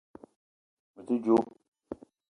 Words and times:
Me 0.93 1.01
te 1.07 1.15
djo 1.23 1.35